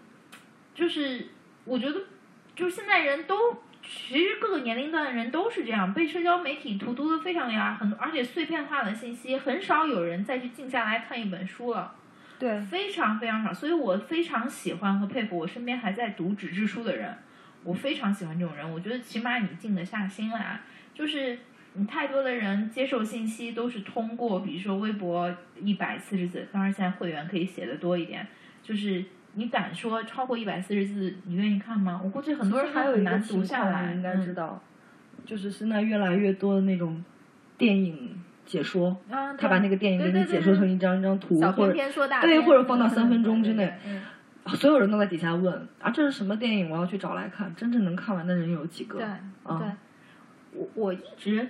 [0.74, 1.30] 就是
[1.64, 1.98] 我觉得，
[2.54, 11.96] 就是现在人都其实各个年龄段的人都是这样，被社交媒体荼毒的非常厉害，很多而且碎片化的信息，很少有人再去静下来看一本书了。
[12.38, 17.18] 对，非常非常少，所以我非常喜欢和佩服我身边还在读纸质书的人，
[17.64, 18.70] 我非常喜欢这种人。
[18.70, 20.60] 我觉得起码你静得下心来，
[20.94, 21.40] 就是你
[21.86, 25.30] 太多的人接受信息都是通过，比如说微博
[25.62, 28.26] 一百四十字，当然现在会员可以写的多一点，
[28.64, 32.00] 就是你敢说超过一百四十字，你愿意看吗？
[32.02, 33.90] 我估计很多人还有一个难读，下来。
[33.92, 34.64] 你应该嗯知道，
[35.26, 37.04] 就是现在越来越多的那种
[37.58, 41.74] 电影解说，啊，他把那个电影给你解说成一张一张图，小或者
[42.22, 43.74] 对，或者放到嗯三分钟之内，
[44.46, 46.70] 所有人都在底下问啊，这是什么电影？
[46.70, 47.54] 我要去找来看。
[47.56, 49.00] 真正能看完的人有几个？
[49.00, 49.68] 对啊对，
[50.54, 51.48] 我我一直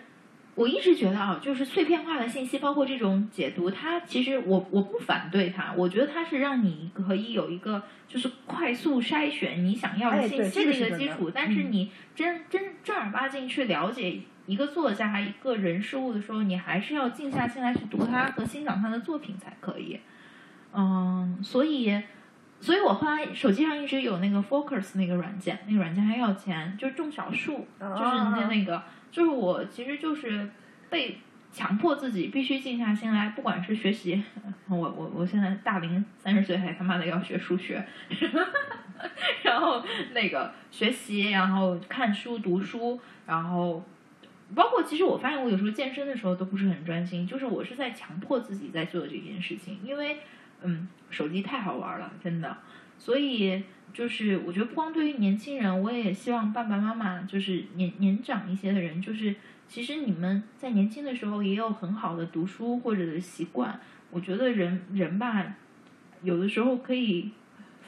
[0.56, 14.22] 我一直觉得啊，就是碎片化的信息，包括这种解读，它其实我我不反对它，我觉得它是让你可以有一个就是快速筛选你想要的信息的一个基础，但是嗯你真真正儿八经去了解。
[14.48, 20.00] 一个作家、一个人事物的时候，你还是要静下心来去读他和欣赏他的作品才可以。
[20.72, 22.00] 嗯，所以，
[22.62, 28.84] 所以我后来手机上一直有那个 Focus 那个软件，那个软件还要钱，就是种小树，就是那那个，
[29.16, 30.50] 就是我其实就是
[30.90, 31.18] 被
[31.54, 34.22] 强迫自己必须静下心来，不管是学习，
[34.68, 37.82] 我我我现在大龄三十岁还他妈的要学数学，
[39.42, 39.82] 然后
[40.14, 43.82] 那个学习，然后看书读书，然后。
[44.54, 50.20] 包括其实我发现我有时候健身的时候都不是很专心，就是我是在强迫自己在做这件事情，因为
[50.62, 52.56] 嗯，手机太好玩了，真的。
[53.00, 53.64] 所以
[53.96, 59.34] 就是我觉得不光对于年轻人，我也希望爸爸妈妈就是年年长一些的人，就是
[59.70, 63.80] 其实你们在年轻的时候也有很好的读书或者的习惯。
[64.12, 65.56] 我觉得人人吧，
[66.22, 67.32] 有的时候可以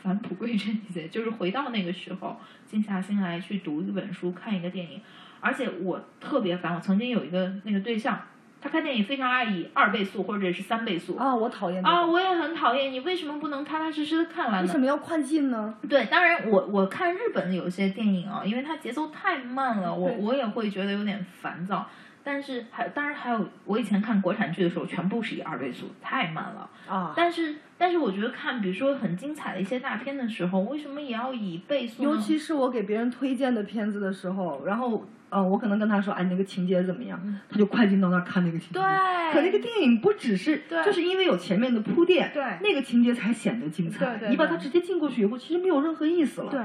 [0.02, 5.02] 返璞归真一些，就是回到那个时候，静下心来去读一本书，看一个电影。
[5.42, 8.20] 而且我特别烦，我曾经有一个那个对象，
[8.68, 12.92] 他看电影非常爱以二倍速或者是三倍速啊，我讨厌这啊，个我也很讨厌。
[12.92, 14.78] 你为什么不能踏踏实实的看完呢为什？
[14.78, 15.74] 么要快进呢？
[15.88, 21.88] 对，当然我我看日本的有些电影啊，因为它节奏太慢了，我我也会觉得有点烦躁。
[22.28, 26.70] 但是还当然还有，我以前看国产剧的时候，全部是以二倍速，太慢了。
[26.86, 32.04] 啊，但是但是我觉得看，比如说很精彩的一些大片的时候，为什么也要以倍速？
[32.04, 37.18] 尤其是我给别人推荐的片子的时候，然后呃，我可能跟他说，哎，那个情节怎么样？
[37.50, 38.80] 他就快进到那儿看那个情节。
[38.80, 44.06] 嗯对，可那个电影不只是，对就是因为有前面的铺垫，对那个情节才显得精彩。
[44.06, 46.52] 对对对你把它直接进过去以后，其实没有任何意思了。
[46.52, 46.62] 对，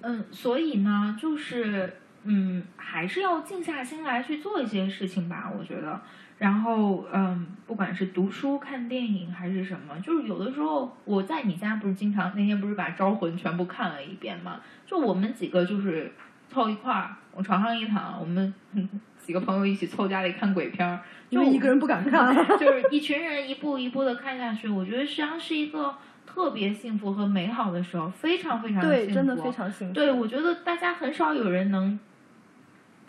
[0.00, 6.00] 嗯，所以呢，就是嗯，还是要静下心来去做一些事情吧，我觉得。
[6.38, 14.60] 然后嗯，不管是读书、看电影还是什么，就是有的时候我在你家不是经常那天不是把《招魂》全部看了一遍嘛？
[14.86, 16.10] 就我们几个就是
[16.48, 18.88] 凑一块儿，我床上一躺，我们嗯
[19.20, 22.34] 几个朋友一起凑家里看鬼片儿，就因为一个人不敢看。
[22.58, 29.92] 就是一群人一步一步的看下去，我觉得实际上是一个特别幸福和美好的时候，非常非常对，幸真的福非常幸福。
[29.94, 32.00] 对，我觉得大家很少有人能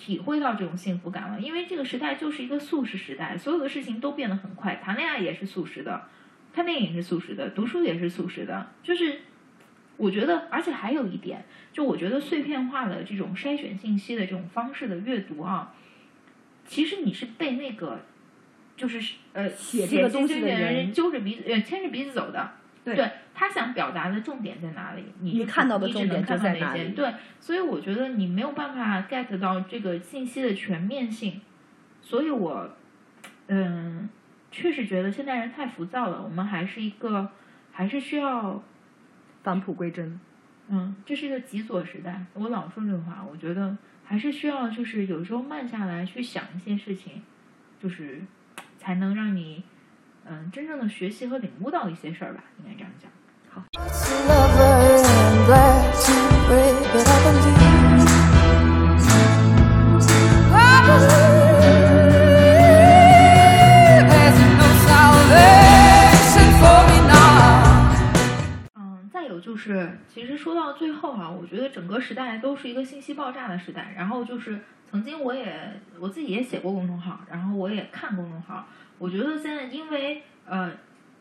[0.04, 6.08] 体会到这种幸福感了，因为这个时代就是一个速食时代，所有的事情都变得很快，谈恋爱也是速食的，
[6.52, 9.20] 看电影是速食的，读书也是速食的，就是
[9.98, 15.76] 我觉得，而且还有一点，就我觉得碎片化的这种筛选信息的这种方式的阅读啊，
[16.66, 18.00] 其实你是被那个
[18.76, 22.54] 就是呃写这个东西的人揪着鼻子呃牵着鼻子走的。
[22.84, 25.04] 对他想表达的重点在哪里？
[25.20, 31.42] 你你看到的重点能看就在哪里对，所以我觉得你没有办法 get 到这个信息的全面性，
[32.02, 32.70] 所以我
[33.48, 34.10] 嗯，
[34.50, 37.30] 确实觉得现代人太浮躁了，我们还是一个
[37.72, 38.64] 还是需要
[39.44, 40.20] 返璞归真。
[40.70, 42.26] 嗯，这是一个极左时代。
[42.34, 47.22] 我老说这个话，我觉得还是需要，就是有时候慢下来去想一些事情，
[47.82, 48.22] 就是
[48.78, 49.64] 才能让你
[50.26, 53.10] 嗯真正的学习和领悟到一些事儿吧，应该这样讲。
[54.28, 56.14] lover and glad to
[56.48, 58.08] break it, I believe.
[60.54, 60.56] I
[60.88, 61.20] believe
[64.10, 67.60] there's no salvation for me now.
[68.76, 68.80] 嗯，
[69.12, 73.94] 再有就是，其实说到最后啊，我觉得整个时代都是一个信息爆炸的时代。
[73.98, 78.66] 然后就是，曾经我也我自己也写过公众号，然后我也看公众号。
[79.02, 80.72] 我觉得现在因为呃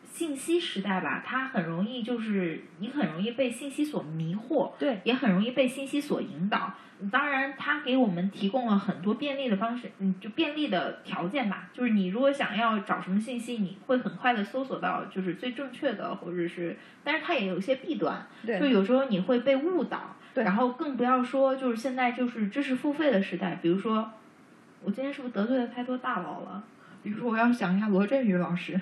[0.05, 6.75] 信息时代吧，它很容易就是你很容易被信息所迷惑，对，也很容易被信息所引导。
[7.11, 11.71] 当然，它给我们提供了很多便利的方式，嗯，就便利的条件吧。
[11.73, 20.15] 就是你如果想要找什么信息，你会很快的搜索到，就是最正确的，或者是，但是它也有一些弊端，就对，有时候你会被误导。
[20.35, 24.11] 对然后更不要说，就是现在就是知识付费的时代，比如说，
[24.83, 26.63] 我今天是不是得罪了太多大佬了？
[27.03, 28.79] 比如说，我要想一下罗振宇老师，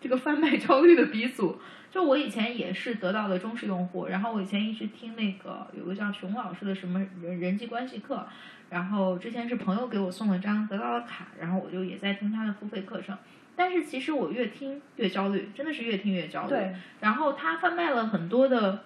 [0.00, 1.58] 这个贩卖焦虑的鼻祖。
[1.90, 8.24] 就我以前也是得到的忠实用户，然后我以前一直听那个有个叫熊老师的什么人人际关系课，
[8.68, 13.18] 然后之前是朋友给我送了张得到的卡，然后我就也在听他的付费课程。
[13.56, 16.54] 但是其实我越听越焦虑，真的是越听越焦虑。
[17.00, 18.84] 然后他贩卖了很多的，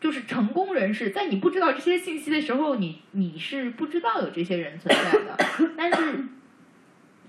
[0.00, 5.70] 就是成功人士，在你不知道这些信息的时候，你你是不知道有这些人存在的。
[5.76, 6.24] 但是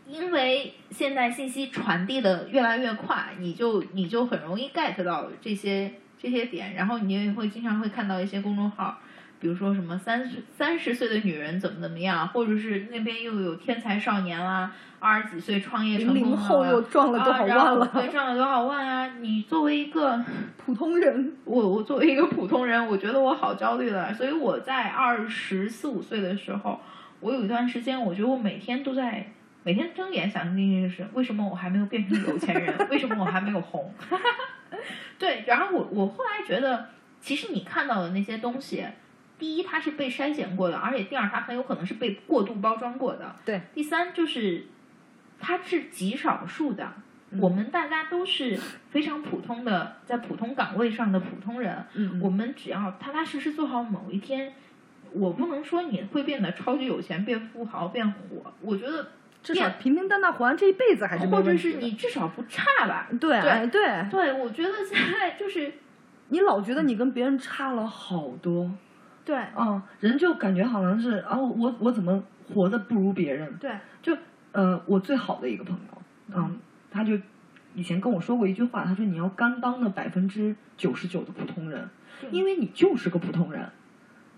[0.08, 8.99] 因为现在信息传递的越来越快，你就你就很容易 get 到这些这些点，然后你也会经常会看到一些公众号。
[9.38, 17.91] 比如说什么三十三十岁的女人怎么怎么样，或者是那边又有天才少年啦，二十几岁创业成功后又赚了多少啊然后万了？
[17.93, 19.14] 对，赚了多少万啊！
[19.20, 20.24] 你作为一个
[20.58, 24.12] 普通人，我我作为一个普通人，我觉得我好焦虑了。
[24.14, 26.80] 所以我在二十四五岁的时候，
[27.20, 29.32] 我有一段时间，我觉得我每天都在
[29.66, 32.88] 每天睁眼想的一件事：为什么我还没有变成有钱人？
[32.88, 33.91] 为什么我还没有红？
[35.18, 36.89] 对，然后我我后来觉得，
[37.20, 38.86] 其实你看到的那些东西，
[39.39, 43.36] 第一它是被筛选过的，而且第二它很有可能是被过度包装过的。
[43.43, 44.68] 对，第三就是
[45.39, 46.93] 它是极少数的。
[47.39, 48.55] 我们大家都是
[48.91, 51.84] 非常普通的，在普通岗位上的普通人。
[51.95, 54.53] 嗯我们只要踏踏实实做好某一天，
[55.11, 58.53] 我不能说你会变得超级有钱、变富豪、变火。
[58.61, 59.09] 我觉得，
[59.46, 63.08] 至少平平淡淡活完这一辈子还是没或者是你至少不差吧。
[63.20, 65.72] 对对哎对，对，我觉得现在就是
[66.30, 68.70] 你老觉得你跟别人差了好多，
[69.24, 72.24] 对啊，人就感觉好像是啊，我我怎么
[72.54, 73.56] 活得不如别人？
[73.58, 73.72] 对，
[74.02, 74.18] 就
[74.52, 76.02] 呃，我最好的一个朋友，
[76.36, 77.14] 嗯，他就
[77.76, 81.88] 以前跟我说过一句话，他说你要甘当那百分之九十九的普通人，
[82.32, 83.70] 因为你就是个普通人。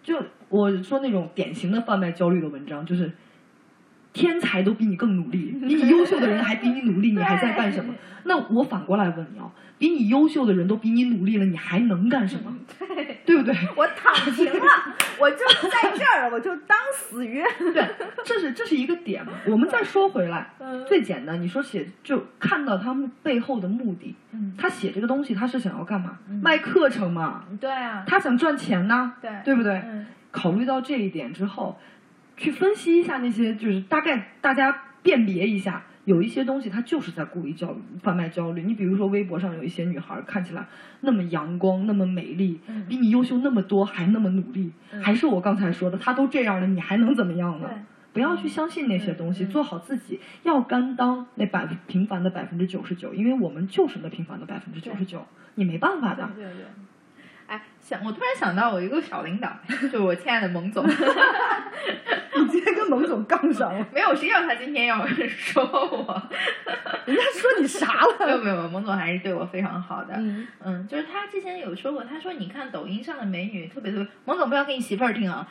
[0.03, 3.11] 就我说那种典型的贩卖焦虑的文章，就是
[4.17, 7.93] 天才都比你更努力， 比你优秀的人还比你努力，你还在干什么？
[8.23, 12.53] 那我反过来问你啊，比你优秀的人都比你努力了，你还能干什么？
[13.25, 13.53] 对不对？
[13.75, 14.67] 我躺平了，
[15.19, 15.37] 我就
[15.69, 17.41] 在这儿，我就当死鱼。
[17.73, 17.87] 对，
[18.25, 19.33] 这是这是一个点嘛。
[19.45, 26.17] 我们再说回来，嗯最简单，你说写就看到他们背后的目的，嗯他写这个东西他是想要干嘛？
[26.41, 29.73] 卖课程嘛，对啊，他想赚钱呐，对对不对？
[29.85, 31.79] 嗯考虑到这一点之后，
[32.37, 38.61] 去分析一下那些，就是大概大家辨别一下，有一些东西它就是在故意焦虑、贩卖焦虑。
[38.61, 40.67] 你比如说微博上有一些女孩看起来
[41.01, 44.71] 那么阳光、那么美丽，嗯比你优秀那么多，还那么努力，
[45.01, 47.69] 还是我刚才说的，她都这样了，你还能怎么样呢？
[48.13, 55.25] 不要去相信那些东西，做好自己，要甘当那百平凡的百分之九十九，因为我们就是那平凡的百分之九十九，
[55.55, 56.29] 你没办法的。
[56.35, 56.65] 对对。
[57.47, 59.49] 哎，想我突然想到我一个小领导，
[59.81, 60.85] 就是我亲爱的蒙总。
[62.39, 66.29] 你今天跟蒙总杠上了，没有，谁叫他今天要 说我？
[67.05, 68.25] 人家说你啥了？
[68.25, 70.13] 没有没有，没有蒙总还是对我非常好的。
[70.17, 75.47] 嗯嗯，就是他之前有说过，他说你看抖音上的美女特别特别，蒙总不要给你媳妇儿听啊。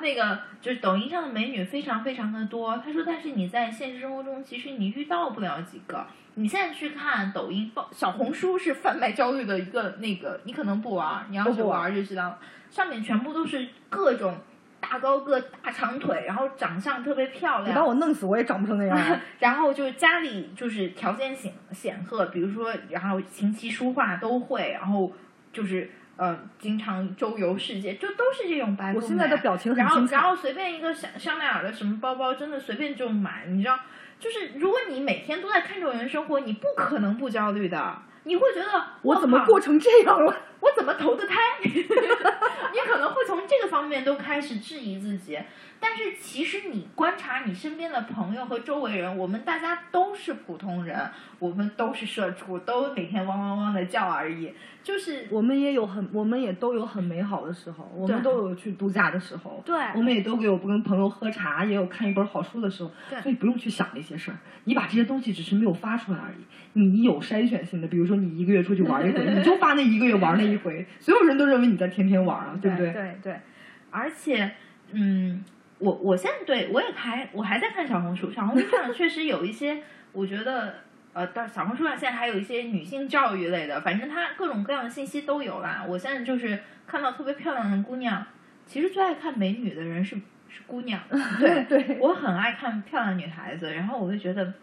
[0.00, 6.04] 那个就是抖音上的美女非常非常的多，他说但是你在现实生活中其实你遇到不了几个。
[6.34, 12.38] 你现在去看抖音、小红书是贩卖焦虑的一个那个，你可能不玩，你要是玩玩就知道了，
[12.70, 14.36] 上面全部都是各种
[14.80, 17.70] 大高个、大长腿，然后长相特别漂亮。
[17.70, 19.20] 你把我弄死，我也长不成那样啊。
[19.38, 25.12] 然后就是家里就是条件显显赫，比如说，然后琴棋书画都会，然后
[25.52, 29.04] 就是呃，经常周游世界，就都是这种白富美。
[29.04, 33.78] 我现在的表情很然后然后随便一个香香奈儿的什么包包，真的随便就买，你知道，
[34.18, 38.02] 就是如果你每天都在看这种人生活，你不可能不焦虑的。
[38.26, 40.34] 你会觉得我怎么过成这样了？
[40.60, 41.36] 我怎么投的胎？
[41.62, 45.38] 你可能会从这个方面都开始质疑自己，
[45.86, 50.98] 但是其实你观察你身边的朋友和周围人，我们大家都是普通人，
[51.38, 54.50] 我们都是社畜，都每天汪汪汪的叫而已。
[54.82, 66.44] 就是我们也有很，我们也都有很美好的时候，我们都有去度假的时候，对我们也都有跟朋友喝茶，也有看一本好书的时候，对所以不用去想那些事儿，你把这些东西只是没有发出来而已。
[66.72, 72.90] 你有筛选性的，比如说你一个月出去玩一回， 你就发那一个月玩那一回，所有人都认为你在天天玩啊，对不对？
[72.90, 73.40] 对对，
[73.90, 74.50] 而且，
[74.92, 75.44] 嗯，
[75.78, 80.74] 我我现在对我也还我还在看小红书，小红书上 确实有一些，我觉得。
[81.14, 85.84] 呃，但小红书上现在还有一些女性教育类的，反正它各种各样的信息都有啦。
[85.86, 86.58] 我现在就是
[86.88, 88.26] 看到特别漂亮的姑娘，
[88.66, 90.16] 其实最爱看美女的人是
[90.48, 91.00] 是姑娘，
[91.38, 94.54] 对对我很爱看漂亮女孩子，然后我就觉得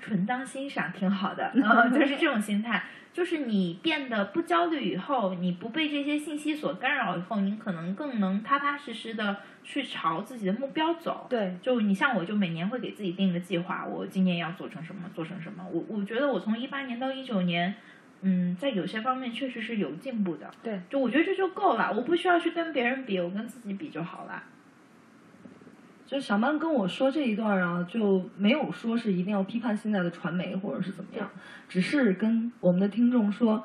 [0.00, 2.82] 纯当欣赏挺好的， 呃，就是这种心态。
[3.16, 11.26] 就是你变得不焦虑以后，你不被这些信息所干扰以后，你可能更能踏踏实实的去朝自己的目标走。
[11.30, 15.64] 对，就你像我，就每年会给自己定个计划，我今年要做成什么，做成什么。
[15.72, 17.74] 我我觉得我从一八年到一九年，
[18.20, 20.50] 嗯，在有些方面确实是有进步的。
[20.62, 24.42] 对，就我觉得这就够了，我不需要去跟别人比，我跟自己比就好了。
[26.06, 31.28] 就小曼跟我说这一段啊，就没有说是一定要批判现在的传媒或者是怎么样，
[31.68, 33.64] 只是跟我们的听众说，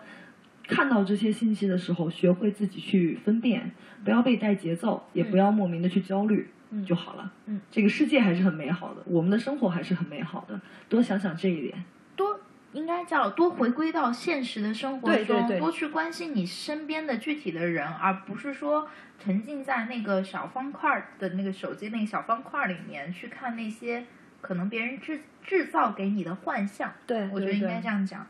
[0.67, 3.71] 看到这些信息的时候，学会自己去分辨，
[4.03, 6.49] 不要被带节奏，也不要莫名的去焦虑。
[6.73, 7.33] 嗯就好了。
[7.47, 11.83] 嗯，这个世界还是很美好的，我们的生活还是很美好的，多想想这一点。
[12.15, 12.39] 多
[12.74, 18.88] 应该叫多回归到现实的生活中，对对对多去关心你身边的具体的人，而不是说
[19.19, 24.05] 沉浸在那个小方块的那个手机那个小方块里面去看那些
[24.41, 26.93] 可能别人制制造给你的幻象。
[27.05, 28.26] 对我觉得应该这样讲。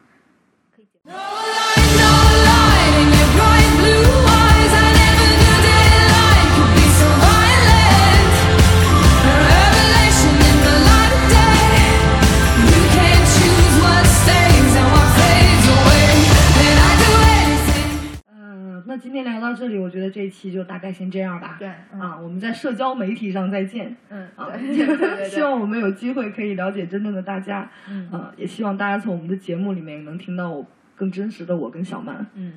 [19.02, 21.56] 今天聊到这里，我觉得这一期就大概先这样吧。
[21.58, 23.95] 对，嗯啊，我们在社交媒体上再见。
[24.10, 27.70] 嗯，啊，对对对对 希望我们有机会可以了解真正的大家。
[27.89, 32.26] 嗯啊，也希望大家从我们的节目里面能听到我更真实的我跟小曼。
[32.36, 32.54] 嗯，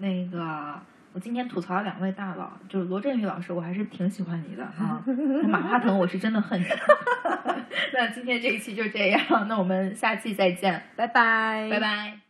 [0.00, 0.74] 那个，
[1.12, 5.00] 我今天吐槽两位大佬，就是罗振宇老师，我还是挺喜欢你的啊。
[5.48, 6.64] 马化腾，我是真的恨你。
[7.94, 11.78] 那今天这一期就这样，那我们下期再见，拜拜，拜。
[11.78, 12.23] 拜。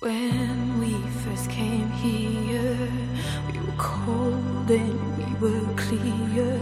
[0.00, 0.92] When we
[1.24, 2.86] first came here,
[3.50, 6.60] we were cold and we were clear,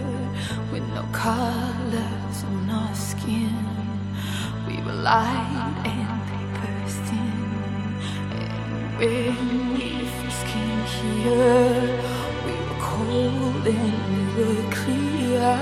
[0.70, 3.58] with no colors on our skin.
[4.68, 7.98] We were light and paper thin.
[8.38, 11.90] And when we first came here,
[12.46, 15.58] we were cold and we were clear,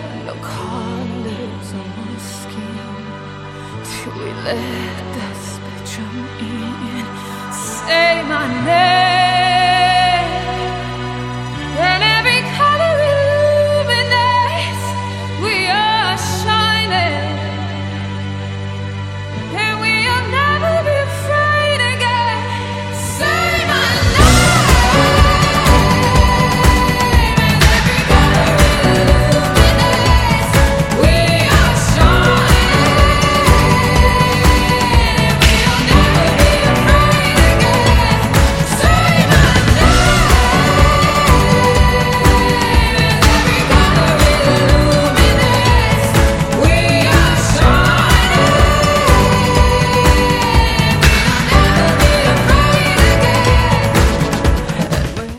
[0.00, 3.04] with no colors on our skin
[3.84, 5.33] till we let.
[5.96, 6.02] Say
[8.24, 9.03] my name.